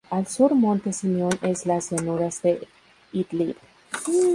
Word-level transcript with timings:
Al 0.09 0.25
sur 0.25 0.55
Monte 0.55 0.91
Simeon 0.93 1.37
es 1.43 1.67
las 1.67 1.91
llanuras 1.91 2.41
de 2.41 2.67
Idlib. 3.13 3.55